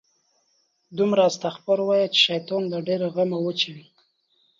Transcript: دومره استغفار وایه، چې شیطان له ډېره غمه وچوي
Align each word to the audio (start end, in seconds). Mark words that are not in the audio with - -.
دومره 0.97 1.21
استغفار 1.29 1.79
وایه، 1.83 2.07
چې 2.13 2.19
شیطان 2.27 2.63
له 2.73 2.77
ډېره 2.87 3.07
غمه 3.15 3.37
وچوي 3.41 3.85